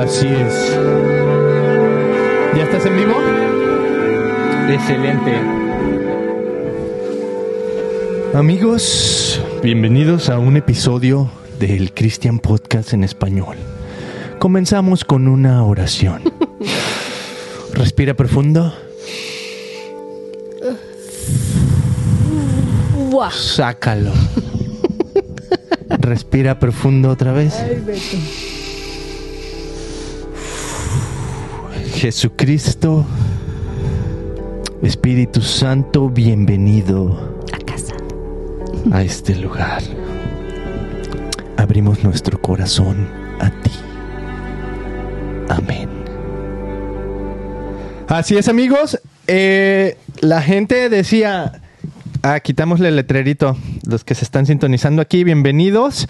[0.00, 0.78] Así es.
[2.56, 3.12] ¿Ya estás en vivo?
[4.70, 5.38] Excelente.
[8.32, 13.58] Amigos, bienvenidos a un episodio del Christian Podcast en español.
[14.38, 16.22] Comenzamos con una oración.
[17.74, 18.72] Respira profundo.
[23.32, 24.12] Sácalo.
[25.90, 27.54] Respira profundo otra vez.
[32.00, 33.04] Jesucristo,
[34.82, 37.94] Espíritu Santo, bienvenido A casa.
[38.90, 39.82] a este lugar.
[41.58, 43.06] Abrimos nuestro corazón
[43.38, 43.70] a ti.
[45.50, 45.90] Amén.
[48.08, 48.98] Así es, amigos.
[49.26, 51.60] Eh, la gente decía,
[52.22, 53.58] ah, quitámosle el letrerito.
[53.86, 56.08] Los que se están sintonizando aquí, bienvenidos.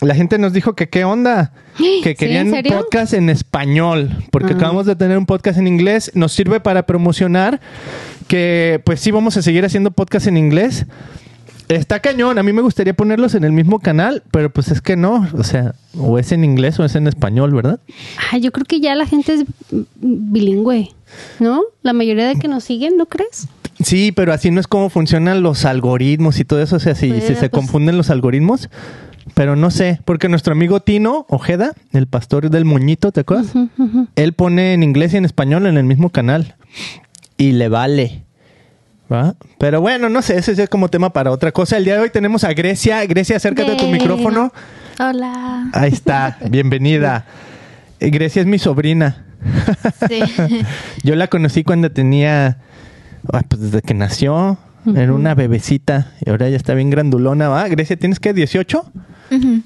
[0.00, 2.14] La gente nos dijo que qué onda, que ¿Sí?
[2.16, 2.78] querían ¿En un serio?
[2.78, 4.56] podcast en español, porque Ah.
[4.56, 6.10] acabamos de tener un podcast en inglés.
[6.14, 7.60] Nos sirve para promocionar
[8.28, 10.86] que, pues sí, vamos a seguir haciendo podcast en inglés.
[11.68, 12.36] Está cañón.
[12.38, 15.28] A mí me gustaría ponerlos en el mismo canal, pero pues es que no.
[15.38, 17.78] O sea, o es en inglés o es en español, ¿verdad?
[18.32, 19.44] Ah, yo creo que ya la gente es
[20.00, 20.90] bilingüe,
[21.38, 21.62] ¿no?
[21.82, 23.46] La mayoría de que nos siguen, ¿no crees?
[23.84, 26.76] Sí, pero así no es como funcionan los algoritmos y todo eso.
[26.76, 28.68] O sea, si, si se pues- confunden los algoritmos.
[29.34, 33.52] Pero no sé, porque nuestro amigo Tino Ojeda, el pastor del moñito, ¿te acuerdas?
[34.16, 36.56] Él pone en inglés y en español en el mismo canal.
[37.36, 38.24] Y le vale.
[39.12, 39.34] ¿Va?
[39.58, 41.76] Pero bueno, no sé, ese es como tema para otra cosa.
[41.76, 43.04] El día de hoy tenemos a Grecia.
[43.06, 44.52] Grecia, acércate a tu micrófono.
[44.98, 45.68] Hola.
[45.72, 47.26] Ahí está, bienvenida.
[47.98, 49.24] Grecia es mi sobrina.
[50.08, 50.20] Sí.
[51.02, 52.58] Yo la conocí cuando tenía,
[53.32, 54.58] ah, pues desde que nació,
[54.94, 57.68] era una bebecita y ahora ya está bien grandulona, ¿va?
[57.68, 58.92] Grecia, ¿tienes que 18?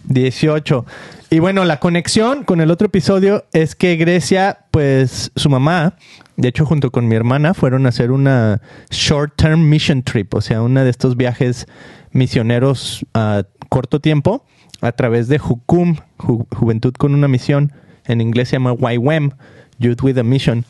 [0.05, 0.87] 18.
[1.31, 5.97] Y bueno, la conexión con el otro episodio es que Grecia, pues su mamá,
[6.37, 10.41] de hecho junto con mi hermana, fueron a hacer una short term mission trip, o
[10.41, 11.67] sea, una de estos viajes
[12.13, 14.45] misioneros a corto tiempo
[14.81, 17.73] a través de Jukum, Ju- Juventud con una misión.
[18.07, 19.31] En inglés se llama YWAM,
[19.79, 20.65] Youth with a Mission.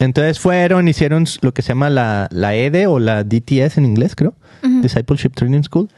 [0.00, 4.14] Entonces fueron, hicieron lo que se llama la, la EDE o la DTS en inglés,
[4.14, 4.34] creo.
[4.82, 5.88] Discipleship Training School.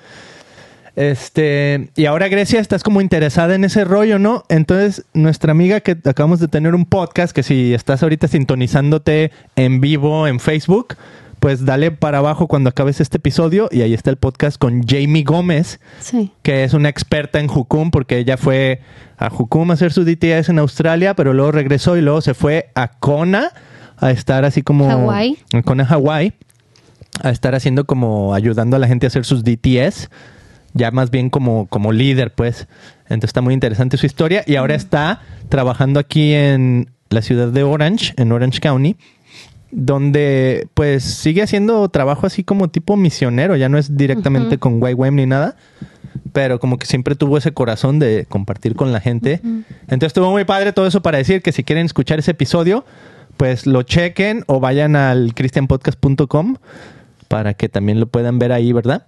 [0.96, 4.44] Este, y ahora Grecia estás como interesada en ese rollo, ¿no?
[4.48, 9.82] Entonces, nuestra amiga que acabamos de tener un podcast, que si estás ahorita sintonizándote en
[9.82, 10.96] vivo en Facebook,
[11.38, 15.22] pues dale para abajo cuando acabes este episodio y ahí está el podcast con Jamie
[15.22, 16.32] Gómez, Sí.
[16.42, 18.80] que es una experta en Jukum, porque ella fue
[19.18, 22.70] a Jukum a hacer su DTS en Australia, pero luego regresó y luego se fue
[22.74, 23.50] a Kona
[23.98, 24.88] a estar así como...
[24.88, 25.36] Hawái.
[25.52, 26.32] A Kona, Hawái,
[27.22, 30.08] a estar haciendo como ayudando a la gente a hacer sus DTS,
[30.76, 32.69] ya más bien como, como líder, pues.
[33.04, 37.62] Entonces está muy interesante su historia y ahora está trabajando aquí en la ciudad de
[37.62, 38.97] Orange, en Orange County,
[39.70, 45.15] donde pues sigue haciendo trabajo así como tipo misionero, ya no es directamente con YWAM
[45.15, 45.56] ni nada,
[46.32, 49.41] pero como que siempre tuvo ese corazón de compartir con la gente.
[49.82, 52.84] Entonces estuvo muy padre todo eso para decir que si quieren escuchar ese episodio,
[53.36, 56.56] pues lo chequen o vayan al christianpodcast.com
[57.28, 59.06] para que también lo puedan ver ahí, ¿verdad?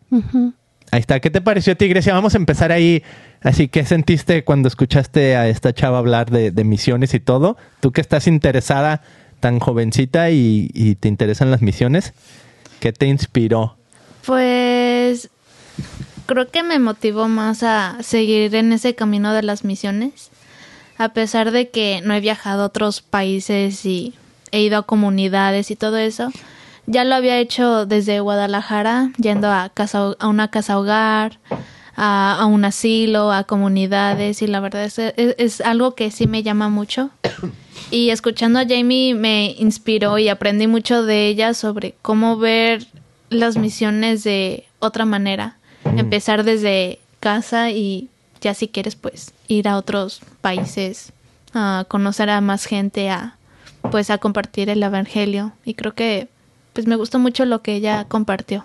[0.90, 1.20] Ahí está.
[1.20, 2.14] ¿Qué te pareció a ti, Grecia?
[2.14, 3.02] Vamos a empezar ahí.
[3.42, 7.56] Así, ¿qué sentiste cuando escuchaste a esta chava hablar de, de misiones y todo?
[7.80, 9.02] Tú que estás interesada,
[9.40, 12.14] tan jovencita y, y te interesan las misiones,
[12.80, 13.76] ¿qué te inspiró?
[14.26, 15.30] Pues
[16.26, 20.30] creo que me motivó más a seguir en ese camino de las misiones,
[20.96, 24.14] a pesar de que no he viajado a otros países y
[24.50, 26.32] he ido a comunidades y todo eso.
[26.90, 31.38] Ya lo había hecho desde Guadalajara, yendo a, casa, a una casa hogar,
[31.94, 36.26] a, a un asilo, a comunidades y la verdad es, es, es algo que sí
[36.26, 37.10] me llama mucho.
[37.90, 42.86] Y escuchando a Jamie me inspiró y aprendí mucho de ella sobre cómo ver
[43.30, 45.56] las misiones de otra manera.
[45.96, 48.10] Empezar desde casa y
[48.42, 51.12] ya si quieres pues ir a otros países,
[51.54, 53.36] a conocer a más gente, a
[53.90, 55.52] pues a compartir el evangelio.
[55.64, 56.28] Y creo que
[56.72, 58.64] pues me gustó mucho lo que ella compartió.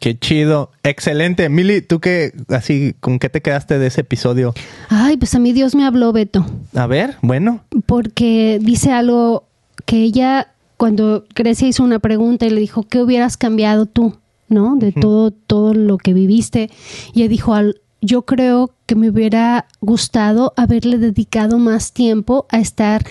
[0.00, 0.70] Qué chido.
[0.84, 1.48] Excelente.
[1.48, 4.54] Mili, ¿tú qué, así, con qué te quedaste de ese episodio?
[4.88, 7.64] Ay, pues a mí Dios me habló, Beto, A ver, bueno.
[7.86, 9.48] porque dice algo
[9.86, 14.16] que ella, cuando Grecia hizo una pregunta y le dijo, ¿qué hubieras cambiado tú?
[14.48, 14.76] ¿No?
[14.76, 16.70] De todo, todo lo que viviste.
[17.12, 22.60] Y ella dijo, al- yo creo que me hubiera gustado haberle dedicado más tiempo a
[22.60, 23.04] estar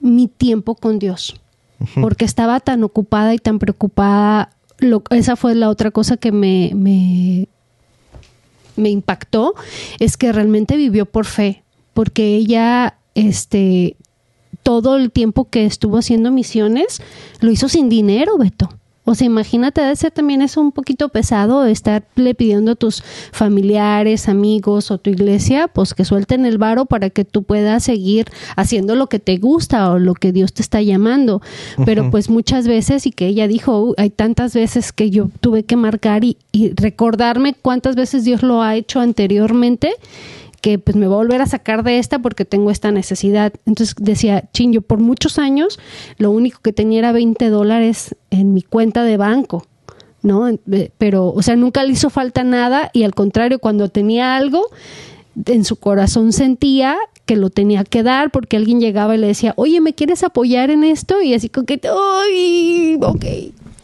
[0.00, 1.40] mi tiempo con Dios.
[2.00, 4.50] Porque estaba tan ocupada y tan preocupada.
[4.78, 7.48] Lo- esa fue la otra cosa que me, me,
[8.76, 9.54] me impactó,
[10.00, 11.62] es que realmente vivió por fe.
[11.92, 13.96] Porque ella, este,
[14.62, 17.00] todo el tiempo que estuvo haciendo misiones,
[17.40, 18.68] lo hizo sin dinero, Beto.
[19.04, 23.02] O sea, imagínate, debe ser también eso un poquito pesado, estarle pidiendo a tus
[23.32, 28.26] familiares, amigos o tu iglesia, pues que suelten el varo para que tú puedas seguir
[28.56, 31.42] haciendo lo que te gusta o lo que Dios te está llamando.
[31.84, 35.76] Pero pues muchas veces, y que ella dijo, hay tantas veces que yo tuve que
[35.76, 39.94] marcar y, y recordarme cuántas veces Dios lo ha hecho anteriormente
[40.64, 43.52] que pues me voy a volver a sacar de esta porque tengo esta necesidad.
[43.66, 45.78] Entonces decía, chin, yo por muchos años
[46.16, 49.66] lo único que tenía era 20 dólares en mi cuenta de banco,
[50.22, 50.48] ¿no?
[50.96, 54.68] Pero, o sea, nunca le hizo falta nada y al contrario, cuando tenía algo,
[55.44, 56.96] en su corazón sentía
[57.26, 60.70] que lo tenía que dar porque alguien llegaba y le decía, oye, ¿me quieres apoyar
[60.70, 61.20] en esto?
[61.20, 62.98] Y así como que, ¡ay!
[63.02, 63.24] Ok,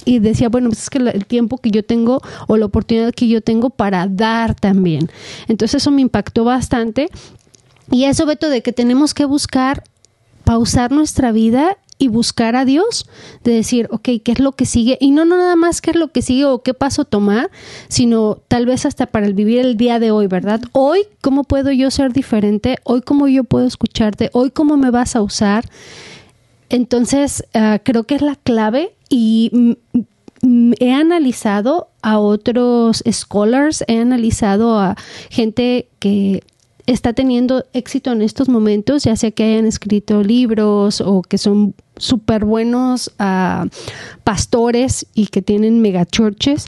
[0.04, 3.28] y decía, bueno, pues es que el tiempo que yo tengo o la oportunidad que
[3.28, 5.10] yo tengo para dar también.
[5.48, 7.08] Entonces eso me impactó bastante.
[7.90, 9.82] Y eso, Beto, de que tenemos que buscar
[10.44, 13.06] pausar nuestra vida y buscar a Dios,
[13.44, 14.96] de decir, ok, ¿qué es lo que sigue?
[15.00, 17.50] Y no, no nada más qué es lo que sigue o qué paso tomar,
[17.88, 20.62] sino tal vez hasta para el vivir el día de hoy, ¿verdad?
[20.72, 22.78] Hoy, ¿cómo puedo yo ser diferente?
[22.84, 24.30] Hoy, ¿cómo yo puedo escucharte?
[24.32, 25.68] Hoy, ¿cómo me vas a usar?
[26.70, 29.76] Entonces, uh, creo que es la clave y
[30.78, 34.96] he analizado a otros scholars, he analizado a
[35.28, 36.42] gente que
[36.86, 41.74] está teniendo éxito en estos momentos, ya sea que hayan escrito libros o que son
[41.96, 43.68] súper buenos uh,
[44.24, 46.66] pastores y que tienen megachurches.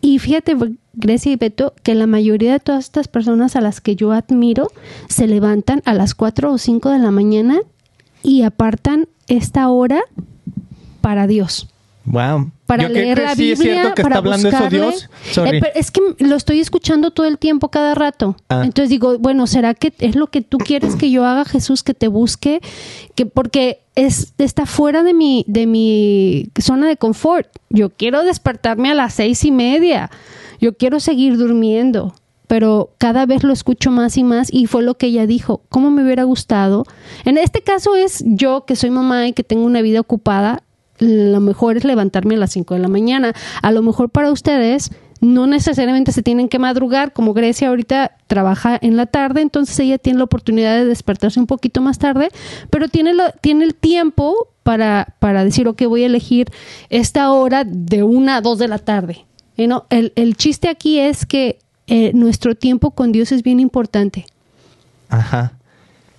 [0.00, 0.56] Y fíjate,
[0.94, 4.68] Grecia y Beto, que la mayoría de todas estas personas a las que yo admiro
[5.08, 7.60] se levantan a las 4 o 5 de la mañana
[8.22, 10.02] y apartan esta hora
[11.02, 11.68] para Dios.
[12.04, 12.50] Wow.
[12.66, 14.56] Para Yo leer creo que la sí Biblia, es cierto que para está hablando eso
[14.56, 14.78] buscarle.
[14.78, 15.10] Dios.
[15.30, 15.58] Sorry.
[15.58, 18.36] Eh, es que lo estoy escuchando todo el tiempo, cada rato.
[18.48, 18.62] Ah.
[18.64, 21.94] Entonces digo, bueno, ¿será que es lo que tú quieres que yo haga, Jesús, que
[21.94, 22.60] te busque?
[23.14, 27.48] Que porque es está fuera de mi de mi zona de confort.
[27.68, 30.10] Yo quiero despertarme a las seis y media.
[30.60, 32.14] Yo quiero seguir durmiendo.
[32.48, 35.62] Pero cada vez lo escucho más y más y fue lo que ella dijo.
[35.70, 36.84] ¿Cómo me hubiera gustado?
[37.24, 40.62] En este caso es yo que soy mamá y que tengo una vida ocupada.
[41.02, 43.34] Lo mejor es levantarme a las 5 de la mañana.
[43.60, 44.90] A lo mejor para ustedes
[45.20, 49.96] no necesariamente se tienen que madrugar, como Grecia ahorita trabaja en la tarde, entonces ella
[49.96, 52.28] tiene la oportunidad de despertarse un poquito más tarde,
[52.70, 56.50] pero tiene, lo, tiene el tiempo para, para decir, ok, voy a elegir
[56.90, 59.24] esta hora de una a dos de la tarde.
[59.56, 64.26] Know, el, el chiste aquí es que eh, nuestro tiempo con Dios es bien importante,
[65.08, 65.52] Ajá.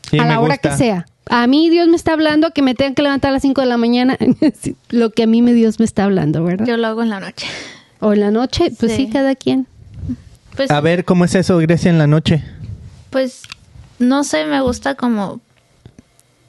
[0.09, 0.69] Sí, a me la hora gusta.
[0.69, 1.05] que sea.
[1.29, 3.67] A mí Dios me está hablando que me tengan que levantar a las 5 de
[3.67, 4.17] la mañana,
[4.89, 6.65] lo que a mí me Dios me está hablando, ¿verdad?
[6.65, 7.47] Yo lo hago en la noche.
[7.99, 9.09] O en la noche, pues sí, Sí.
[9.11, 9.67] cada quien.
[10.55, 12.43] Pues, A ver, ¿cómo es eso, Grecia, en la noche?
[13.09, 13.43] pues,
[13.99, 15.39] no sé, me gusta como...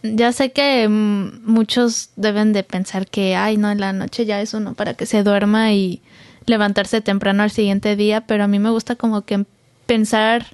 [0.02, 4.52] Ya sé que muchos deben de pensar que, ay, no, en la noche ya es
[4.52, 6.02] uno para que se duerma y
[6.46, 9.46] levantarse temprano al siguiente día, pero a mí me gusta como que
[9.86, 10.44] pensar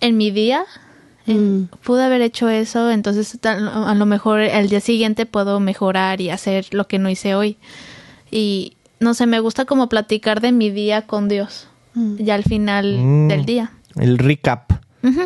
[0.00, 0.64] en mi día.
[1.26, 1.64] Mm.
[1.84, 6.66] Pude haber hecho eso, entonces a lo mejor el día siguiente puedo mejorar y hacer
[6.72, 7.56] lo que no hice hoy.
[8.30, 12.96] Y no sé, me gusta como platicar de mi día con Dios, ya al final
[12.98, 13.28] Mm.
[13.28, 13.72] del día.
[13.96, 14.72] El recap.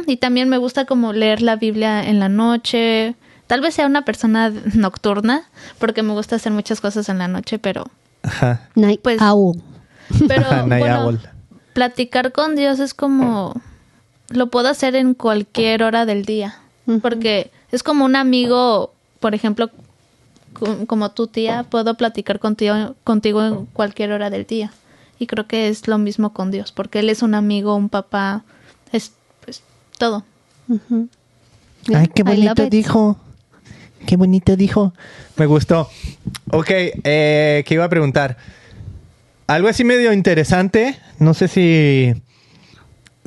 [0.06, 3.16] Y también me gusta como leer la Biblia en la noche.
[3.48, 5.42] Tal vez sea una persona nocturna,
[5.78, 7.84] porque me gusta hacer muchas cosas en la noche, pero,
[8.22, 8.68] Ajá.
[8.74, 9.60] Night Pues- owl.
[10.28, 11.20] pero Ajá, Night bueno, Owl.
[11.72, 13.60] platicar con Dios es como
[14.28, 16.58] lo puedo hacer en cualquier hora del día,
[17.02, 19.70] porque es como un amigo, por ejemplo,
[20.52, 24.70] co- como tu tía, puedo platicar contigo, contigo en cualquier hora del día.
[25.18, 28.44] Y creo que es lo mismo con Dios, porque Él es un amigo, un papá,
[28.92, 29.12] es
[29.44, 29.62] pues,
[29.98, 30.24] todo.
[31.92, 32.70] Ay, qué bonito it.
[32.70, 33.16] dijo.
[34.06, 34.92] Qué bonito dijo.
[35.36, 35.88] Me gustó.
[36.50, 38.36] Ok, eh, ¿qué iba a preguntar?
[39.46, 40.98] Algo así medio interesante.
[41.18, 42.14] No sé si,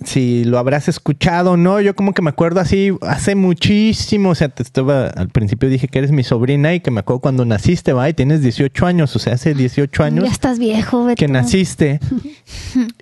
[0.03, 1.81] si lo habrás escuchado no.
[1.81, 4.29] Yo como que me acuerdo así hace muchísimo.
[4.29, 7.19] O sea, te estaba, al principio dije que eres mi sobrina y que me acuerdo
[7.21, 9.15] cuando naciste, va, y tienes 18 años.
[9.15, 11.19] O sea, hace 18 años Ya estás viejo, Beto.
[11.19, 11.99] que naciste.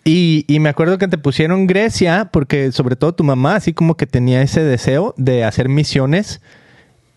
[0.04, 3.96] Y, y me acuerdo que te pusieron Grecia porque sobre todo tu mamá así como
[3.98, 6.42] que tenía ese deseo de hacer misiones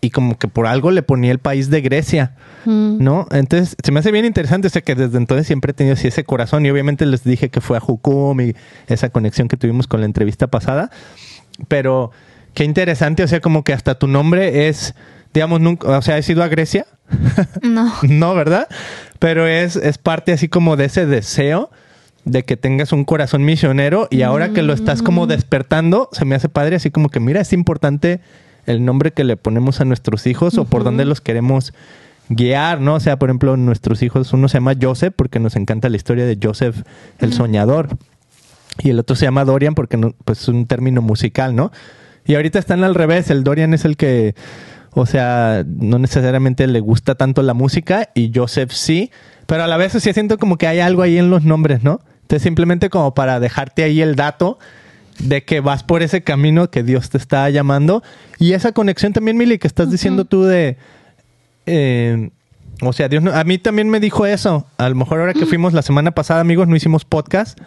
[0.01, 2.33] y como que por algo le ponía el país de Grecia,
[2.65, 3.03] Mm.
[3.03, 3.27] ¿no?
[3.31, 6.07] Entonces se me hace bien interesante, o sea que desde entonces siempre he tenido así
[6.07, 8.55] ese corazón y obviamente les dije que fue a Jucum y
[8.87, 10.91] esa conexión que tuvimos con la entrevista pasada,
[11.67, 12.11] pero
[12.53, 14.93] qué interesante, o sea como que hasta tu nombre es,
[15.33, 16.85] digamos, nunca, o sea, ¿has ido a Grecia?
[17.61, 17.93] No.
[18.03, 18.67] No, ¿verdad?
[19.19, 21.71] Pero es, es parte así como de ese deseo
[22.25, 26.35] de que tengas un corazón misionero y ahora que lo estás como despertando, se me
[26.35, 28.19] hace padre así como que mira, es importante
[28.69, 31.73] el nombre que le ponemos a nuestros hijos o por dónde los queremos
[32.29, 32.95] guiar, ¿no?
[32.95, 36.25] O sea, por ejemplo, nuestros hijos, uno se llama Joseph porque nos encanta la historia
[36.25, 36.83] de Joseph
[37.17, 37.97] el soñador.
[38.83, 41.71] Y el otro se llama Dorian porque no, pues es un término musical, ¿no?
[42.25, 44.35] Y ahorita están al revés, el Dorian es el que,
[44.91, 49.09] o sea, no necesariamente le gusta tanto la música y Joseph sí,
[49.47, 52.01] pero a la vez sí siento como que hay algo ahí en los nombres, ¿no?
[52.21, 54.59] Entonces simplemente como para dejarte ahí el dato
[55.19, 58.03] de que vas por ese camino que Dios te está llamando.
[58.39, 60.77] Y esa conexión también, Mili, que estás diciendo tú de...
[61.65, 62.29] eh,
[62.81, 64.65] o sea, Dios no- a mí también me dijo eso.
[64.77, 67.59] A lo mejor ahora que fuimos la semana pasada, amigos, no hicimos podcast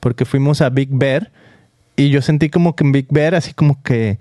[0.00, 1.30] porque fuimos a Big Bear
[1.96, 4.18] y yo sentí como que en Big Bear, así como que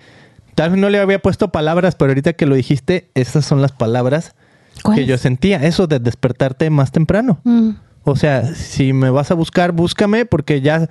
[0.56, 3.72] tal vez no le había puesto palabras, pero ahorita que lo dijiste, esas son las
[3.72, 4.36] palabras
[4.96, 5.64] que yo sentía.
[5.64, 7.40] Eso de despertarte más temprano.
[7.46, 7.70] Mm.
[8.04, 10.90] O sea, si me vas a buscar, búscame porque ya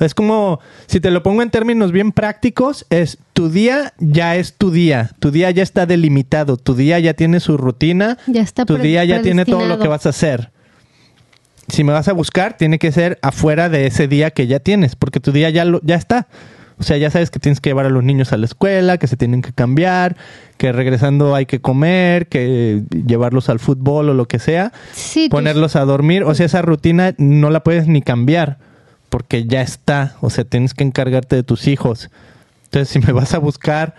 [0.00, 4.54] es como, si te lo pongo en términos bien prácticos, es tu día ya es
[4.54, 8.64] tu día, tu día ya está delimitado, tu día ya tiene su rutina, Ya está
[8.64, 10.50] tu día ya tiene todo lo que vas a hacer.
[11.68, 14.96] Si me vas a buscar, tiene que ser afuera de ese día que ya tienes,
[14.96, 16.28] porque tu día ya, lo, ya está.
[16.78, 19.06] O sea, ya sabes que tienes que llevar a los niños a la escuela, que
[19.06, 20.16] se tienen que cambiar,
[20.58, 25.76] que regresando hay que comer, que llevarlos al fútbol o lo que sea Sí, ponerlos
[25.76, 26.24] a dormir.
[26.24, 28.58] O sea, esa rutina no la puedes ni cambiar
[29.14, 30.16] porque ya está.
[30.22, 32.10] O sea, tienes que encargarte de tus hijos.
[32.64, 33.94] Entonces, si me vas a buscar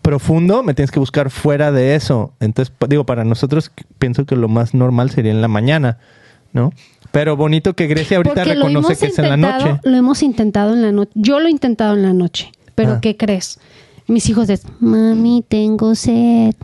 [0.00, 2.32] profundo, me tienes que buscar fuera de eso.
[2.38, 5.98] Entonces, digo, para nosotros pienso que lo más normal sería en la mañana,
[6.52, 6.72] ¿no?
[7.10, 9.80] Pero bonito que Grecia ahorita Porque reconoce que es en la noche.
[9.82, 11.10] Lo hemos intentado en la noche.
[11.16, 12.52] Yo lo he intentado en la noche.
[12.76, 13.00] Pero Ah.
[13.00, 13.58] ¿qué crees?
[14.06, 16.54] Mis hijos es, mami, tengo sed.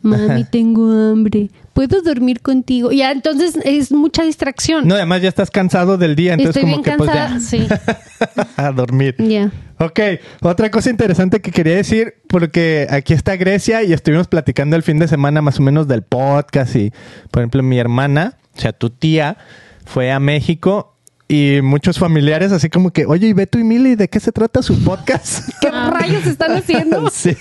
[0.00, 1.50] Mami, tengo hambre.
[1.80, 2.92] ¿Puedo dormir contigo?
[2.92, 4.86] Ya, entonces es mucha distracción.
[4.86, 7.30] No, además ya estás cansado del día, entonces Estoy como bien que cansada.
[7.30, 7.66] pues Sí.
[7.66, 9.14] ya a dormir.
[9.18, 9.50] Ya.
[9.78, 9.98] Ok,
[10.42, 14.98] otra cosa interesante que quería decir, porque aquí está Grecia y estuvimos platicando el fin
[14.98, 16.92] de semana más o menos del podcast y,
[17.30, 19.38] por ejemplo, mi hermana, o sea, tu tía,
[19.86, 24.08] fue a México y muchos familiares así como que, oye, y Beto y Mili, ¿de
[24.08, 25.48] qué se trata su podcast?
[25.62, 27.08] ¿Qué rayos están haciendo?
[27.12, 27.34] sí.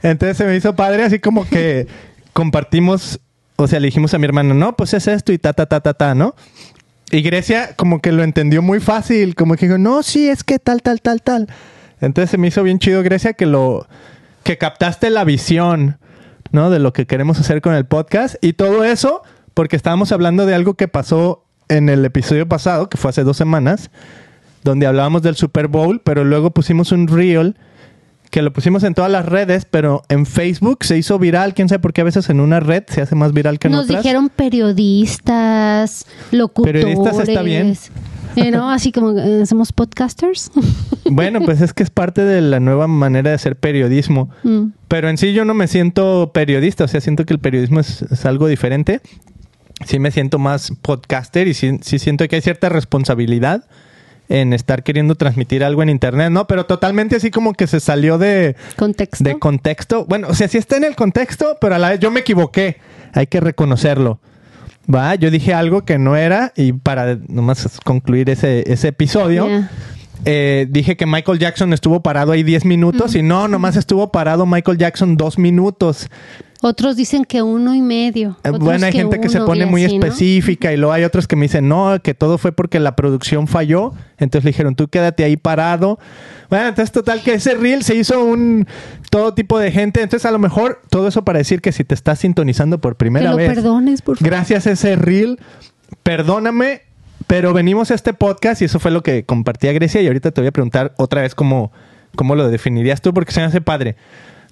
[0.00, 1.88] Entonces se me hizo padre así como que
[2.32, 3.18] compartimos,
[3.56, 5.80] o sea, le dijimos a mi hermana, no, pues es esto y ta, ta, ta,
[5.80, 6.34] ta, ta, ¿no?
[7.10, 10.58] Y Grecia como que lo entendió muy fácil, como que dijo, no, sí, es que
[10.58, 11.48] tal, tal, tal, tal.
[12.00, 13.86] Entonces se me hizo bien chido, Grecia, que lo,
[14.42, 15.98] que captaste la visión,
[16.52, 16.70] ¿no?
[16.70, 19.22] De lo que queremos hacer con el podcast y todo eso
[19.54, 23.36] porque estábamos hablando de algo que pasó en el episodio pasado, que fue hace dos
[23.36, 23.90] semanas,
[24.64, 27.56] donde hablábamos del Super Bowl, pero luego pusimos un reel
[28.34, 31.54] que lo pusimos en todas las redes, pero en Facebook se hizo viral.
[31.54, 33.74] Quién sabe por qué a veces en una red se hace más viral que en
[33.74, 34.02] Nos otras.
[34.02, 36.84] dijeron periodistas, locutores.
[36.84, 37.76] Periodistas está bien.
[38.36, 38.68] Eh, ¿no?
[38.68, 40.50] Así como eh, somos podcasters.
[41.04, 44.30] Bueno, pues es que es parte de la nueva manera de hacer periodismo.
[44.42, 44.70] Mm.
[44.88, 48.02] Pero en sí yo no me siento periodista, o sea, siento que el periodismo es,
[48.02, 49.00] es algo diferente.
[49.86, 53.66] Sí me siento más podcaster y sí, sí siento que hay cierta responsabilidad
[54.28, 56.46] en estar queriendo transmitir algo en internet, ¿no?
[56.46, 59.24] Pero totalmente así como que se salió de, Contexto.
[59.24, 60.06] de contexto.
[60.06, 62.78] Bueno, o sea, sí está en el contexto, pero a la vez yo me equivoqué.
[63.12, 64.18] Hay que reconocerlo.
[64.92, 69.48] Va, yo dije algo que no era y para nomás concluir ese, ese episodio,
[70.26, 74.46] eh, dije que Michael Jackson estuvo parado ahí 10 minutos y no, nomás estuvo parado
[74.46, 76.08] Michael Jackson dos minutos.
[76.66, 78.38] Otros dicen que uno y medio.
[78.42, 80.06] Eh, otros Bueno, hay gente que se pone muy así, ¿no?
[80.06, 83.48] específica y luego hay otros que me dicen, no, que todo fue porque la producción
[83.48, 83.92] falló.
[84.16, 85.98] Entonces le dijeron, tú quédate ahí parado.
[86.48, 88.66] Bueno, entonces total que ese reel se hizo un
[89.10, 90.00] todo tipo de gente.
[90.00, 92.98] Entonces a lo mejor todo eso para decir que si te estás sintonizando por Que
[92.98, 94.30] primera lo vez, perdones, por favor.
[94.30, 95.38] gracias a ese reel,
[96.02, 96.80] perdóname,
[97.26, 100.30] pero venimos a este podcast y eso fue lo que compartí a Grecia y ahorita
[100.30, 101.72] te voy a preguntar otra vez cómo,
[102.16, 103.96] cómo lo definirías tú porque se me hace padre,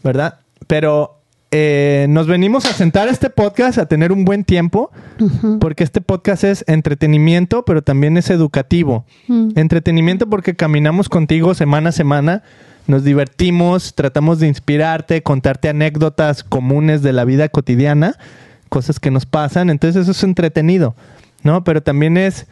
[0.02, 0.40] ¿verdad?
[0.66, 1.21] Pero
[1.54, 4.90] eh, nos venimos a sentar a este podcast a tener un buen tiempo
[5.60, 9.04] porque este podcast es entretenimiento, pero también es educativo.
[9.28, 9.50] Mm.
[9.56, 12.42] Entretenimiento porque caminamos contigo semana a semana,
[12.86, 18.16] nos divertimos, tratamos de inspirarte, contarte anécdotas comunes de la vida cotidiana,
[18.70, 20.94] cosas que nos pasan, entonces eso es entretenido,
[21.42, 21.64] ¿no?
[21.64, 22.46] Pero también es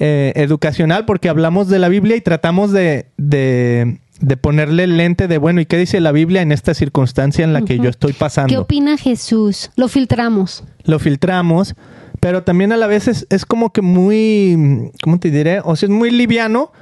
[0.00, 5.28] eh, educacional porque hablamos de la Biblia y tratamos de, de, de ponerle el lente
[5.28, 8.12] de, bueno, ¿y qué dice la Biblia en esta circunstancia en la que yo estoy
[8.12, 8.48] pasando?
[8.48, 9.70] ¿Qué opina Jesús?
[9.76, 10.64] Lo filtramos.
[10.84, 11.74] lo filtramos,
[12.20, 15.60] pero también a la vez es, es como que muy, ¿cómo te diré?
[15.64, 16.72] O sea, es muy liviano,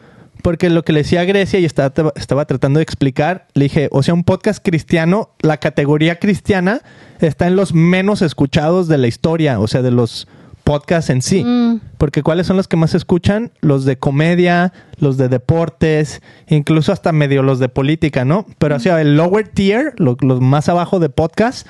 [0.43, 3.89] porque lo que le decía a Grecia y estaba, estaba tratando de explicar, le dije,
[3.93, 6.83] o sea, un podcast cristiano, la categoría cristiana
[7.21, 10.29] está en los menos escuchados de la historia, o sea, de los
[10.65, 11.45] podcast en sí.
[11.45, 11.81] Mm.
[11.99, 13.53] Porque ¿cuáles son los que más se escuchan?
[13.61, 18.47] Los de comedia, los de deportes, incluso hasta medio los de política, ¿no?
[18.59, 21.67] Pero o sea, el lower tier, lo- los más abajo de podcast,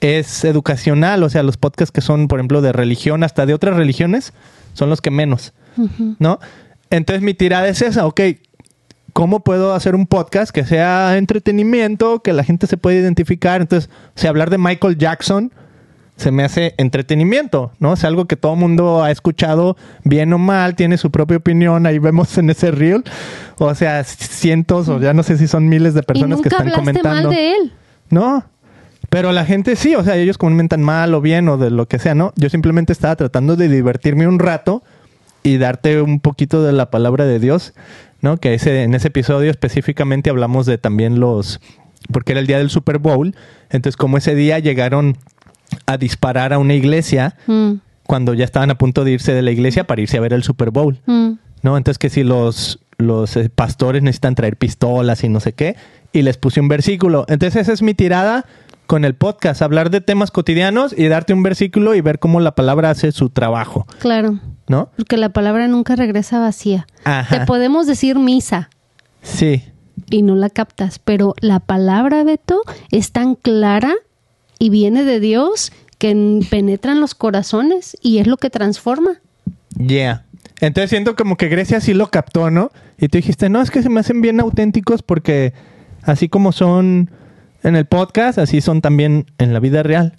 [0.00, 1.22] es educacional.
[1.22, 4.32] O sea, los podcasts que son, por ejemplo, de religión, hasta de otras religiones,
[4.74, 5.52] son los que menos.
[6.18, 6.38] ¿no?
[6.90, 8.20] Entonces mi tirada es esa, ok.
[9.12, 13.60] ¿Cómo puedo hacer un podcast que sea entretenimiento, que la gente se pueda identificar?
[13.60, 15.52] Entonces, o sea, hablar de Michael Jackson
[16.20, 17.94] se me hace entretenimiento, ¿no?
[17.94, 21.86] Es algo que todo el mundo ha escuchado, bien o mal, tiene su propia opinión,
[21.86, 23.02] ahí vemos en ese reel.
[23.58, 26.56] O sea, cientos o ya no sé si son miles de Y personas nunca que
[26.56, 27.28] están comentando.
[27.28, 27.72] mal de él.
[28.10, 28.44] No,
[29.08, 31.98] pero la gente sí, o sea, ellos comentan mal o bien o de lo que
[31.98, 32.32] sea, ¿no?
[32.36, 34.82] Yo simplemente estaba tratando de divertirme un rato
[35.42, 37.74] y darte un poquito de la palabra de Dios,
[38.20, 38.36] ¿no?
[38.36, 41.60] Que ese, en ese episodio específicamente hablamos de también los,
[42.12, 43.34] porque era el día del Super Bowl,
[43.70, 45.16] entonces como ese día llegaron
[45.86, 47.74] a disparar a una iglesia Mm,
[48.06, 50.42] cuando ya estaban a punto de irse de la iglesia para irse a ver el
[50.42, 50.98] Super Bowl.
[51.06, 51.30] mm.
[51.62, 51.76] ¿no?
[51.76, 55.76] Entonces que si los, los eh, pastores necesitan traer pistolas y no sé qué,
[56.12, 57.24] y les puse un versículo.
[57.28, 58.46] Entonces esa es mi tirada
[58.86, 62.54] con el podcast, hablar de temas cotidianos y darte un versículo y ver cómo la
[62.56, 64.90] palabra hace su trabajo, Claro, ¿no?
[64.96, 66.86] porque la palabra nunca regresa vacía.
[67.04, 67.40] Ajá.
[67.40, 68.70] Te podemos decir misa
[69.22, 69.62] Sí,
[70.10, 73.92] y no la captas, pero la palabra, Beto, es tan clara
[74.60, 79.20] y viene de Dios que n- penetra en los corazones y es lo que transforma.
[79.76, 80.24] yeah.
[80.60, 82.70] Entonces siento como que Grecia sí lo captó, ¿no?
[82.98, 85.54] Y tú dijiste, no, es que se me hacen bien auténticos porque
[86.02, 87.10] así como son
[87.62, 90.16] en el podcast, así son también en la vida real.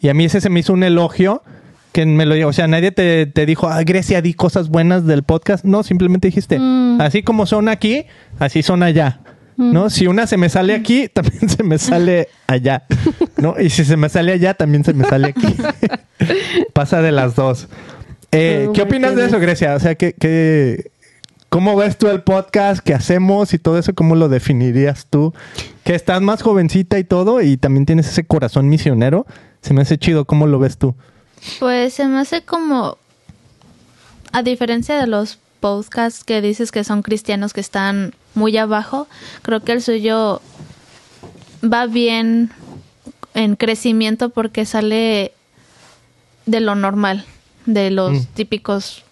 [0.00, 1.42] Y a mí ese se me hizo un elogio
[1.92, 5.22] que me lo o sea, nadie te, te dijo, ah, Grecia, di cosas buenas del
[5.22, 5.64] podcast.
[5.64, 7.00] No, simplemente dijiste, Mm.
[7.00, 8.06] así como son aquí,
[8.40, 9.20] así son allá.
[9.56, 9.90] ¿No?
[9.90, 12.84] Si una se me sale aquí, también se me sale allá.
[13.36, 13.54] ¿No?
[13.60, 15.54] Y si se me sale allá, también se me sale aquí.
[16.72, 17.68] Pasa de las dos.
[18.32, 19.74] Eh, ¿Qué opinas de eso, Grecia?
[19.74, 20.90] O sea, ¿qué, qué,
[21.48, 22.82] ¿cómo ves tú el podcast?
[22.84, 23.94] ¿Qué hacemos y todo eso?
[23.94, 25.32] ¿Cómo lo definirías tú?
[25.84, 29.26] Que estás más jovencita y todo y también tienes ese corazón misionero.
[29.60, 30.24] Se me hace chido.
[30.24, 30.94] ¿Cómo lo ves tú?
[31.60, 32.98] Pues se me hace como,
[34.32, 39.08] a diferencia de los podcasts que dices que son cristianos que están muy abajo,
[39.40, 40.42] creo que el suyo
[41.62, 42.50] va bien
[43.32, 45.32] en crecimiento porque sale
[46.44, 47.24] de lo normal,
[47.64, 48.24] de los Mm.
[48.34, 49.04] típicos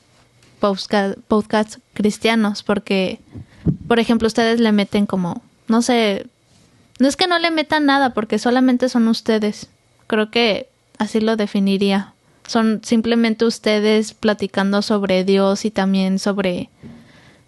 [0.61, 3.19] podca- podcasts cristianos, porque,
[3.89, 6.27] por ejemplo, ustedes le meten como, no sé,
[6.99, 9.69] no es que no le metan nada, porque solamente son ustedes.
[10.07, 12.12] Creo que así lo definiría.
[12.47, 16.69] Son simplemente ustedes platicando sobre Dios y también sobre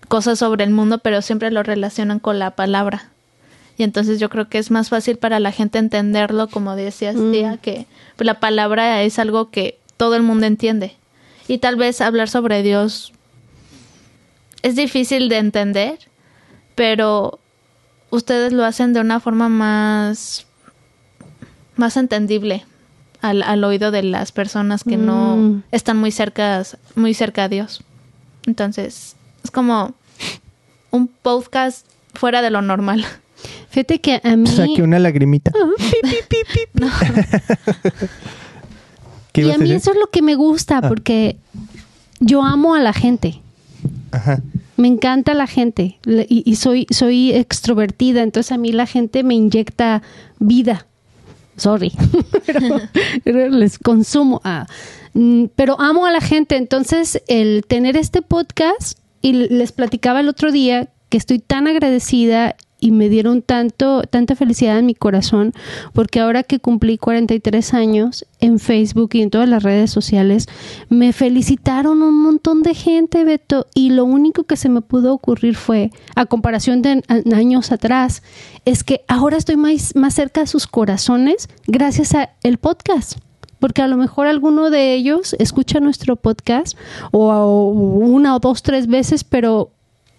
[0.09, 3.11] cosas sobre el mundo, pero siempre lo relacionan con la palabra.
[3.76, 7.33] Y entonces yo creo que es más fácil para la gente entenderlo, como decías, Mm.
[7.33, 7.87] tía, que
[8.18, 10.94] la palabra es algo que todo el mundo entiende.
[11.48, 13.12] Y tal vez hablar sobre Dios
[14.62, 15.98] es difícil de entender,
[16.74, 17.38] pero
[18.11, 20.46] ustedes lo hacen de una forma más
[21.76, 22.64] más entendible
[23.28, 25.62] al, al oído de las personas que no Mm.
[25.72, 26.62] están muy cerca
[26.94, 27.82] muy cerca a Dios.
[28.46, 29.94] Entonces, es como
[30.90, 33.04] un podcast fuera de lo normal.
[33.70, 34.46] Fíjate que a mí...
[34.48, 35.52] Saqué una lagrimita.
[39.32, 40.88] ¿Qué Y a mí eso es lo que me gusta Ah.
[40.88, 41.37] porque
[42.20, 43.40] yo amo a la gente.
[44.12, 44.40] Ajá.
[44.76, 49.34] Me encanta la gente y, y soy, soy extrovertida, entonces a mí la gente me
[49.34, 50.02] inyecta
[50.38, 50.87] vida.
[51.56, 51.92] Sorry,
[53.24, 54.40] pero, les consumo.
[54.44, 54.66] Ah,
[55.54, 60.50] pero amo a la gente, entonces el tener este podcast y les platicaba el otro
[60.50, 65.55] día que estoy tan agradecida y me dieron tanto tanta felicidad en mi corazón
[65.94, 70.49] porque ahora que cumplí 43 años en Facebook y en todas las redes sociales
[70.90, 75.57] me felicitaron un montón de gente Beto y lo único que se me pudo ocurrir
[75.57, 77.03] fue a comparación de
[77.35, 78.23] años atrás
[78.66, 83.16] es que ahora estoy más, más cerca de sus corazones gracias a el podcast
[83.61, 86.77] porque a lo mejor alguno de ellos escucha nuestro podcast
[87.12, 89.70] o, o una o dos tres veces pero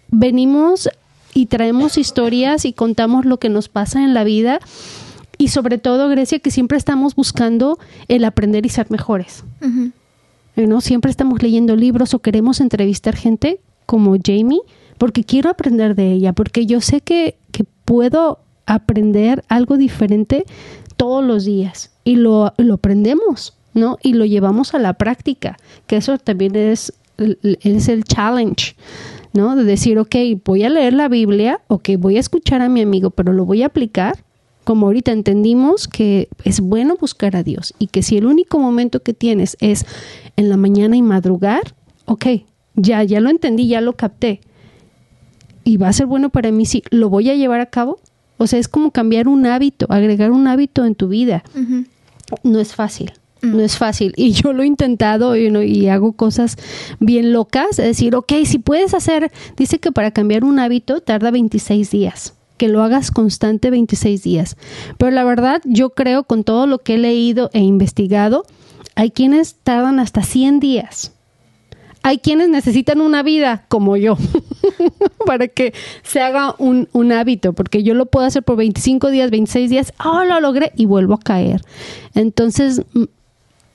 [0.08, 0.88] venimos
[1.36, 4.58] y traemos historias y contamos lo que nos pasa en la vida
[5.36, 9.44] y sobre todo Grecia que siempre estamos buscando el aprender y ser mejores.
[10.56, 10.80] ¿no?
[10.80, 14.62] Siempre estamos leyendo libros o queremos entrevistar gente como Jamie
[14.96, 20.46] porque quiero aprender de ella, porque yo sé que, que puedo aprender algo diferente
[20.96, 23.98] todos los días y lo, lo aprendemos, ¿no?
[24.02, 28.74] Y lo llevamos a la práctica, que eso también es, es el challenge,
[29.32, 29.56] ¿no?
[29.56, 33.10] De decir, ok, voy a leer la Biblia, ok, voy a escuchar a mi amigo,
[33.10, 34.24] pero lo voy a aplicar
[34.66, 39.00] como ahorita entendimos que es bueno buscar a Dios y que si el único momento
[39.00, 39.86] que tienes es
[40.34, 42.26] en la mañana y madrugar, ok,
[42.74, 44.40] ya, ya lo entendí, ya lo capté.
[45.62, 48.00] Y va a ser bueno para mí si lo voy a llevar a cabo.
[48.38, 51.44] O sea, es como cambiar un hábito, agregar un hábito en tu vida.
[52.42, 53.12] No es fácil.
[53.42, 54.12] No es fácil.
[54.16, 56.56] Y yo lo he intentado y, y hago cosas
[57.00, 57.78] bien locas.
[57.78, 62.32] Es decir, ok, si puedes hacer, dice que para cambiar un hábito tarda 26 días
[62.56, 64.56] que lo hagas constante 26 días.
[64.98, 68.44] Pero la verdad, yo creo con todo lo que he leído e investigado,
[68.94, 71.12] hay quienes tardan hasta 100 días.
[72.02, 74.16] Hay quienes necesitan una vida como yo
[75.26, 79.30] para que se haga un, un, hábito, porque yo lo puedo hacer por 25 días,
[79.32, 81.62] 26 días, oh, lo logré y vuelvo a caer.
[82.14, 83.04] Entonces, mm,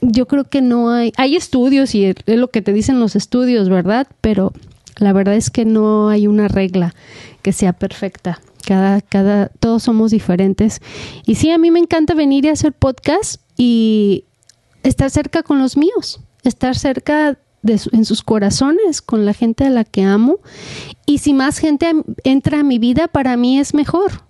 [0.02, 3.68] yo creo que no hay, hay estudios y es lo que te dicen los estudios,
[3.68, 4.08] ¿verdad?
[4.20, 4.52] Pero
[4.98, 6.94] la verdad es que no hay una regla
[7.40, 8.40] que sea perfecta.
[8.66, 10.80] Cada, cada, todos somos diferentes.
[11.24, 14.24] Y sí, a mí me encanta venir y hacer podcast y
[14.82, 19.70] estar cerca con los míos, estar cerca de en sus corazones, con la gente a
[19.70, 20.40] la que amo.
[21.06, 21.92] Y si más gente
[22.24, 24.24] entra a mi vida, para mí es mejor.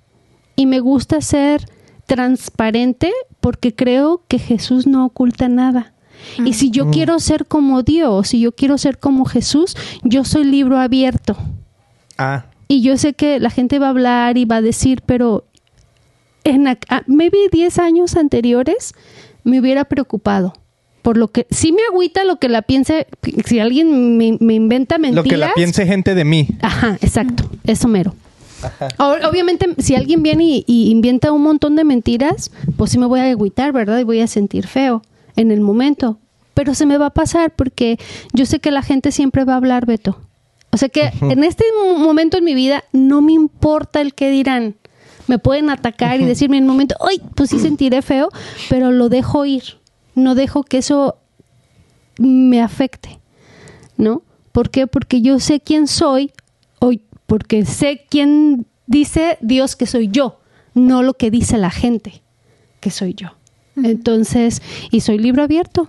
[0.54, 1.66] Y me gusta ser
[2.06, 3.10] transparente
[3.42, 5.92] porque creo que Jesús no oculta nada.
[6.44, 6.90] Y si yo mm.
[6.92, 11.36] quiero ser como Dios, si yo quiero ser como Jesús, yo soy libro abierto.
[12.16, 12.46] Ah.
[12.68, 15.44] Y yo sé que la gente va a hablar y va a decir, pero
[16.44, 16.78] en
[17.08, 18.94] maybe 10 años anteriores
[19.42, 20.52] me hubiera preocupado.
[21.02, 23.08] Por lo que sí me agüita lo que la piense,
[23.44, 25.24] si alguien me, inventa mentiras.
[25.24, 26.46] Lo que la piense gente de mí.
[26.60, 28.14] Ajá, exacto, eso mero.
[28.98, 33.20] Obviamente, si alguien viene y, y, inventa un montón de mentiras, pues sí me voy
[33.20, 33.98] a agüitar, ¿verdad?
[33.98, 35.02] Y voy a sentir feo
[35.36, 36.18] en el momento.
[36.54, 37.98] Pero se me va a pasar porque
[38.32, 40.18] yo sé que la gente siempre va a hablar, Beto.
[40.70, 41.64] O sea que en este
[41.98, 44.76] momento en mi vida no me importa el que dirán.
[45.28, 47.20] Me pueden atacar y decirme en un momento, ¡ay!
[47.34, 48.28] Pues sí sentiré feo,
[48.70, 49.62] pero lo dejo ir.
[50.14, 51.16] No dejo que eso
[52.18, 53.20] me afecte.
[53.98, 54.22] ¿No?
[54.52, 54.86] ¿Por qué?
[54.86, 56.32] Porque yo sé quién soy,
[56.78, 56.92] o
[57.32, 60.40] porque sé quién dice Dios que soy yo,
[60.74, 62.20] no lo que dice la gente
[62.78, 63.28] que soy yo.
[63.74, 65.88] Entonces, y soy libro abierto.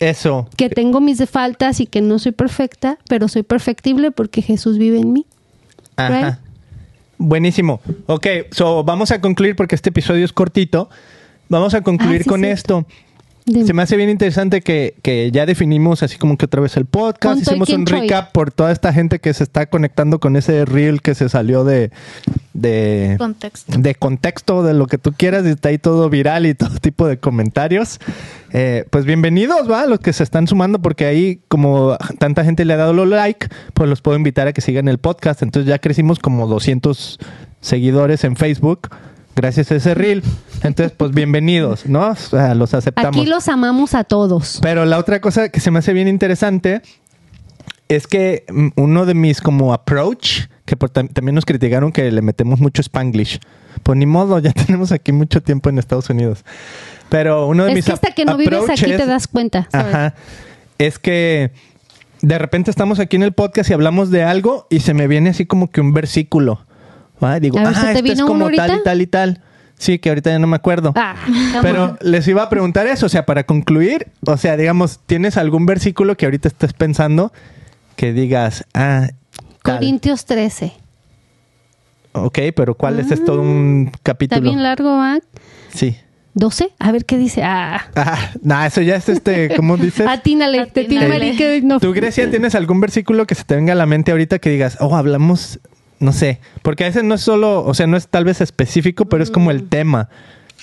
[0.00, 0.48] Eso.
[0.56, 4.98] Que tengo mis faltas y que no soy perfecta, pero soy perfectible porque Jesús vive
[4.98, 5.26] en mí.
[5.94, 6.40] Ajá.
[7.18, 7.80] Buenísimo.
[8.06, 10.90] Ok, so vamos a concluir porque este episodio es cortito.
[11.48, 12.84] Vamos a concluir ah, con esto.
[13.48, 17.40] Se me hace bien interesante que, ya definimos así como que otra vez el podcast,
[17.40, 21.14] hicimos un recap por toda esta gente que se está conectando con ese reel que
[21.14, 21.90] se salió de,
[22.52, 23.78] de contexto.
[23.78, 27.06] de contexto, de lo que tú quieras, y está ahí todo viral y todo tipo
[27.06, 27.98] de comentarios.
[28.52, 32.74] Eh, pues bienvenidos, va, los que se están sumando, porque ahí como tanta gente le
[32.74, 35.42] ha dado los like, pues los puedo invitar a que sigan el podcast.
[35.42, 37.18] Entonces ya crecimos como 200
[37.60, 38.88] seguidores en Facebook
[39.38, 40.22] gracias a ese reel.
[40.62, 42.08] Entonces, pues bienvenidos, ¿no?
[42.08, 43.16] O sea, los aceptamos.
[43.16, 44.58] Aquí los amamos a todos.
[44.60, 46.82] Pero la otra cosa que se me hace bien interesante
[47.88, 52.58] es que mm, uno de mis como approach, que también nos criticaron que le metemos
[52.58, 53.38] mucho spanglish.
[53.84, 56.44] Pues ni modo, ya tenemos aquí mucho tiempo en Estados Unidos.
[57.08, 59.68] Pero uno de es mis que hasta que no vives aquí te das cuenta.
[59.72, 60.14] Ajá.
[60.78, 61.52] Es que
[62.22, 65.30] de repente estamos aquí en el podcast y hablamos de algo y se me viene
[65.30, 66.66] así como que un versículo.
[67.40, 69.42] Digo, ah, esto es como tal y tal y tal.
[69.76, 70.92] Sí, que ahorita ya no me acuerdo.
[70.96, 71.14] Ah,
[71.62, 75.66] Pero les iba a preguntar eso, o sea, para concluir, o sea, digamos, ¿tienes algún
[75.66, 77.32] versículo que ahorita estés pensando
[77.94, 79.08] que digas, ah,
[79.62, 80.72] Corintios 13.
[82.12, 83.10] Ok, pero ¿cuál es?
[83.10, 84.38] Es todo un ah, capítulo.
[84.38, 85.18] Está bien largo, ¿ah?
[85.72, 85.96] Sí.
[86.34, 86.72] ¿12?
[86.78, 87.42] A ver qué dice.
[87.42, 87.88] Ah.
[87.96, 90.06] ah no, eso ya es este, ¿cómo dices?
[90.06, 91.60] Atínale, Atínale.
[91.62, 91.80] No.
[91.80, 94.78] ¿Tú, Grecia, tienes algún versículo que se te venga a la mente ahorita que digas,
[94.80, 95.60] oh, hablamos
[96.00, 99.06] no sé, porque a veces no es solo, o sea, no es tal vez específico,
[99.06, 99.68] pero es como el mm.
[99.68, 100.08] tema.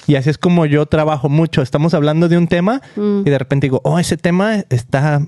[0.08, 1.62] Y así es como yo trabajo mucho.
[1.62, 3.22] Estamos hablando de un tema mm.
[3.26, 5.26] y de repente digo, oh, ese tema está,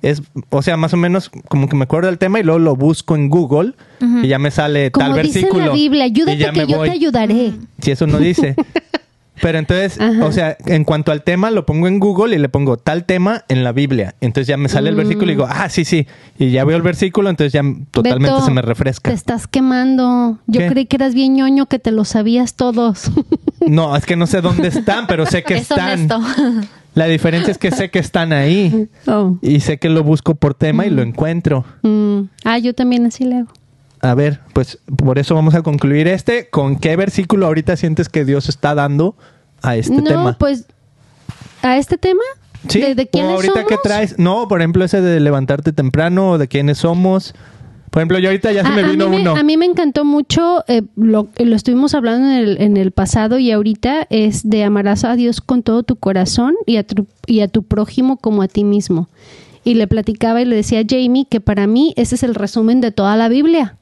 [0.00, 2.76] es, o sea, más o menos como que me acuerdo del tema y luego lo
[2.76, 3.74] busco en Google
[4.22, 5.54] y ya me sale tal versículo.
[5.54, 7.52] Dice la Biblia, ayúdate que yo te ayudaré.
[7.80, 8.54] Si eso no dice.
[9.42, 12.76] Pero entonces, o sea, en cuanto al tema, lo pongo en Google y le pongo
[12.76, 14.14] tal tema en la Biblia.
[14.20, 14.98] Entonces ya me sale el mm.
[14.98, 16.06] versículo y digo, ah, sí, sí.
[16.38, 19.10] Y ya veo el versículo, entonces ya totalmente se me refresca.
[19.10, 20.38] Te estás quemando.
[20.46, 23.10] Yo creí que eras bien ñoño, que te lo sabías todos.
[23.66, 26.08] No, es que no sé dónde están, pero sé que es están.
[26.94, 28.88] La diferencia es que sé que están ahí.
[29.06, 29.38] Oh.
[29.42, 31.64] Y sé que lo busco por tema y lo encuentro.
[31.82, 32.20] Mm.
[32.44, 33.48] Ah, yo también así le hago.
[34.06, 36.48] A ver, pues por eso vamos a concluir este.
[36.48, 39.16] ¿Con qué versículo ahorita sientes que Dios está dando
[39.62, 40.30] a este tema?
[40.32, 40.66] No, pues
[41.62, 42.22] a este tema.
[42.68, 46.46] Sí, ¿De, quiénes ahorita que traes, no, por ejemplo ese de levantarte temprano o de
[46.46, 47.34] quiénes somos.
[47.90, 49.34] Por ejemplo, yo ahorita ya se A- me vino uno.
[49.36, 53.38] a mí me encantó mucho, eh, lo, lo estuvimos hablando en el, en el pasado
[53.38, 57.40] y ahorita, es de amarás a Dios con todo tu corazón y a tu, y
[57.40, 59.08] a tu prójimo como a ti mismo.
[59.64, 62.80] Y le platicaba y le decía a Jamie que para mí ese es el resumen
[62.80, 63.76] de toda la Biblia,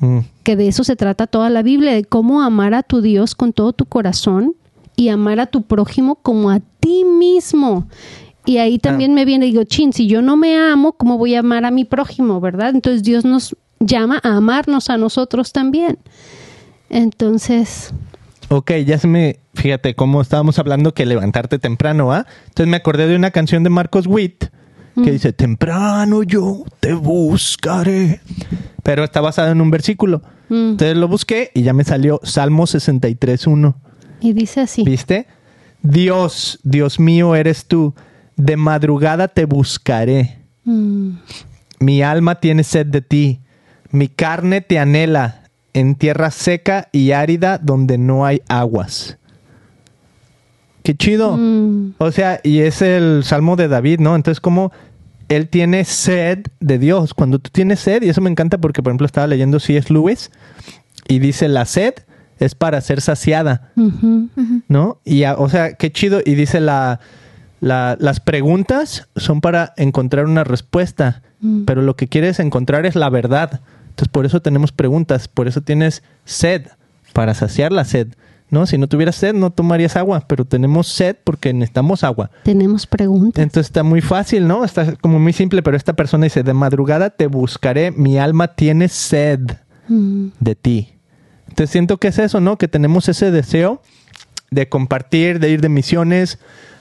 [0.00, 0.18] Mm.
[0.42, 3.52] que de eso se trata toda la Biblia, de cómo amar a tu Dios con
[3.52, 4.54] todo tu corazón
[4.94, 7.86] y amar a tu prójimo como a ti mismo.
[8.44, 11.40] Y ahí también me viene, digo, chin, si yo no me amo, ¿cómo voy a
[11.40, 12.70] amar a mi prójimo, verdad?
[12.70, 15.98] Entonces Dios nos llama a amarnos a nosotros también.
[16.88, 17.92] Entonces,
[18.48, 19.40] Ok, ya se me.
[19.54, 22.26] Fíjate cómo estábamos hablando que levantarte temprano, ¿ah?
[22.48, 24.44] Entonces me acordé de una canción de Marcos Witt
[25.02, 28.20] que dice: Temprano yo te buscaré.
[28.86, 30.22] Pero está basada en un versículo.
[30.48, 33.74] mm, Entonces lo busqué y ya me salió Salmo 63.1.
[34.20, 34.84] y dice así.
[34.84, 35.26] ¿Viste?
[35.82, 37.94] Dios, Dios mío eres tú.
[38.36, 40.38] De madrugada te buscaré.
[40.64, 41.10] Mm,
[41.80, 43.40] Mi alma tiene sed de ti.
[43.90, 49.18] Mi carne te anhela en tierra seca y árida donde no hay aguas.
[50.84, 51.36] Qué chido.
[51.36, 54.14] mm, O sea, y es el salmo de David, ¿no?
[54.14, 54.70] Entonces, como
[55.28, 57.14] él tiene sed de Dios.
[57.14, 59.92] Cuando tú tienes sed, y eso me encanta porque, por ejemplo, estaba leyendo C.S.
[59.92, 60.30] Lewis
[61.08, 61.94] y dice: La sed
[62.38, 63.72] es para ser saciada.
[64.68, 65.00] ¿no?
[65.04, 66.20] Y, a- o sea, qué chido.
[66.24, 67.00] Y dice la,
[67.60, 71.64] la- las preguntas son para encontrar una respuesta, Mm.
[71.66, 73.60] pero lo que quieres encontrar es la verdad.
[73.90, 76.66] Entonces, por eso tenemos preguntas, por eso tienes sed,
[77.12, 78.08] para saciar la sed.
[78.48, 78.64] ¿No?
[78.66, 82.30] Si no tuvieras sed, no tomarías agua, pero tenemos sed porque necesitamos agua.
[82.44, 83.42] Tenemos preguntas.
[83.42, 84.64] Entonces está muy fácil, ¿no?
[84.64, 88.88] Está como muy simple, pero esta persona dice, de madrugada te buscaré, mi alma tiene
[88.88, 89.40] sed
[89.88, 90.92] Mm, de ti.
[91.48, 92.58] Entonces siento que es eso, ¿no?
[92.58, 93.82] Que tenemos ese deseo
[94.50, 96.38] de compartir, de ir de misiones,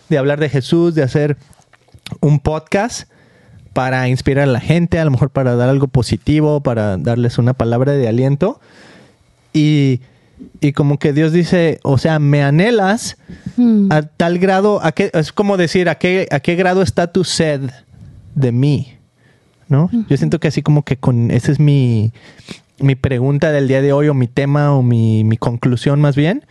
[0.09, 1.37] de hablar de Jesús, de hacer
[2.19, 3.09] un podcast
[3.73, 7.53] para inspirar a la gente, a lo mejor para dar algo positivo, para darles una
[7.53, 8.59] palabra de aliento.
[9.53, 10.01] Y,
[10.59, 13.17] y como que Dios dice, o sea, me anhelas
[13.57, 17.11] mm, a tal grado, a qué, es como decir, ¿a qué, a qué grado está
[17.11, 17.61] tu sed
[18.35, 18.93] de mí?
[19.67, 19.89] ¿No?
[20.09, 22.13] Yo siento que así como que con, esa es mi,
[22.77, 26.45] mi pregunta del día de hoy o mi tema o mi, mi conclusión más bien,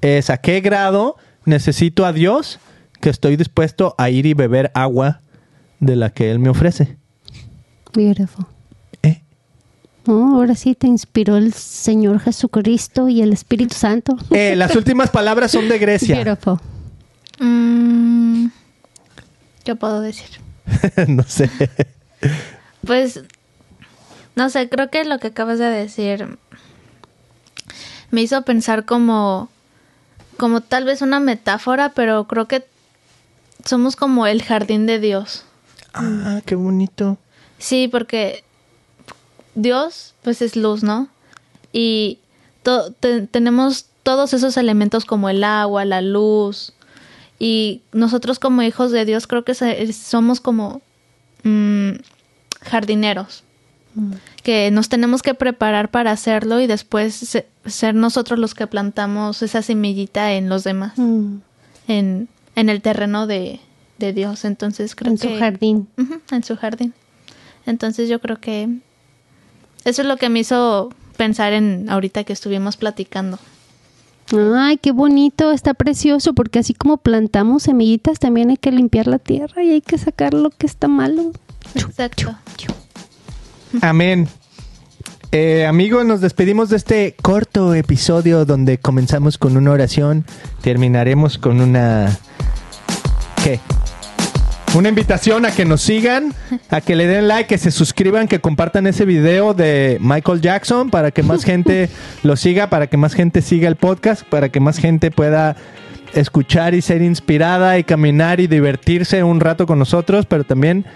[0.00, 2.60] es a qué grado necesito a Dios
[3.00, 5.20] que estoy dispuesto a ir y beber agua
[5.80, 6.96] de la que Él me ofrece.
[7.94, 8.46] beautiful.
[10.06, 14.16] Ahora sí te inspiró el Señor Jesucristo y el Espíritu Santo.
[14.30, 16.16] Eh, las últimas palabras son de Grecia.
[16.16, 16.58] Beautiful.
[17.38, 18.46] Mm,
[19.64, 20.28] ¿Qué puedo decir?
[21.08, 21.50] no sé.
[22.84, 23.22] Pues,
[24.34, 26.38] no sé, creo que lo que acabas de decir
[28.10, 29.48] me hizo pensar como,
[30.36, 32.64] como tal vez una metáfora, pero creo que
[33.64, 35.44] somos como el jardín de Dios.
[35.94, 37.18] Ah, qué bonito.
[37.58, 38.44] Sí, porque
[39.54, 41.08] Dios, pues es luz, ¿no?
[41.72, 42.18] Y
[42.62, 46.72] to- te- tenemos todos esos elementos como el agua, la luz.
[47.38, 49.54] Y nosotros como hijos de Dios creo que
[49.92, 50.80] somos como
[51.44, 51.90] mm,
[52.62, 53.44] jardineros.
[54.42, 59.42] Que nos tenemos que preparar para hacerlo y después se- ser nosotros los que plantamos
[59.42, 61.36] esa semillita en los demás, Mm,
[61.88, 63.60] en, en el terreno de,
[63.98, 64.46] de Dios.
[64.46, 65.38] Entonces creo en su que...
[65.38, 65.88] jardín.
[65.98, 66.94] Ujú, en su jardín.
[67.66, 68.78] Entonces yo creo que
[69.84, 73.38] eso es lo que me hizo pensar en ahorita que estuvimos platicando.
[74.56, 79.18] Ay, qué bonito, está precioso, porque así como plantamos semillitas, también hay que limpiar la
[79.18, 81.32] tierra y hay que sacar lo que está malo.
[81.74, 82.34] Exacto.
[83.80, 84.28] Amén.
[85.32, 90.26] Eh, amigos, nos despedimos de este corto episodio donde comenzamos con una oración,
[90.60, 92.18] terminaremos con una...
[93.42, 93.58] ¿Qué?
[94.74, 96.32] Una invitación a que nos sigan,
[96.70, 100.88] a que le den like, que se suscriban, que compartan ese video de Michael Jackson
[100.88, 101.90] para que más gente
[102.22, 105.56] lo siga, para que más gente siga el podcast, para que más gente pueda
[106.14, 110.86] escuchar y ser inspirada y caminar y divertirse un rato con nosotros, pero también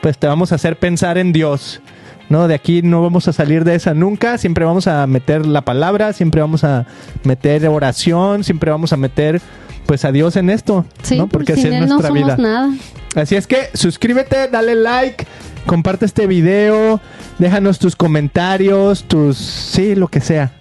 [0.00, 1.80] pues te vamos a hacer pensar en Dios.
[2.28, 5.62] No, de aquí no vamos a salir de esa nunca, siempre vamos a meter la
[5.62, 6.86] palabra, siempre vamos a
[7.24, 9.40] meter oración, siempre vamos a meter
[9.86, 11.26] pues a Dios en esto, Sí, ¿no?
[11.26, 12.36] Porque sin así es no nuestra somos vida.
[12.36, 12.70] nada.
[13.14, 15.26] Así es que suscríbete, dale like,
[15.66, 17.00] comparte este video,
[17.38, 20.52] déjanos tus comentarios, tus sí, lo que sea.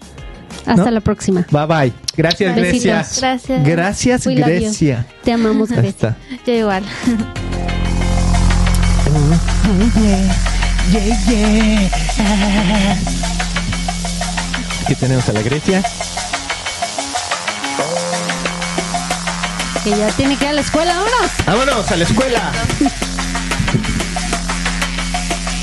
[0.65, 0.91] Hasta ¿No?
[0.91, 1.45] la próxima.
[1.51, 1.93] Bye bye.
[2.15, 2.83] Gracias, Besitos.
[2.83, 3.05] Grecia.
[3.19, 3.63] Gracias.
[3.65, 4.45] Gracias, We you.
[4.45, 5.05] Grecia.
[5.23, 6.15] Te amamos, Grecia.
[6.45, 6.83] Yo igual.
[14.83, 15.83] Aquí tenemos a la Grecia.
[19.83, 21.31] Que ya tiene que ir a la escuela, vámonos.
[21.45, 22.51] Vámonos a la escuela.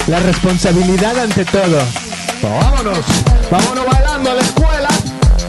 [0.08, 1.78] La responsabilidad ante todo.
[2.42, 2.98] Vámonos,
[3.50, 4.88] vámonos bailando a la escuela,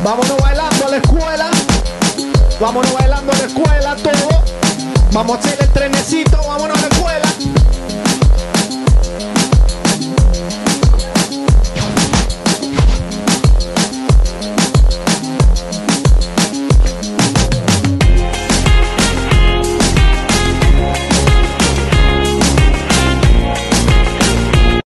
[0.04, 1.50] vámonos bailando a la escuela,
[2.60, 4.44] vámonos bailando a la escuela todo.
[5.12, 7.61] Vamos a hacer el trenecito, vámonos a la escuela.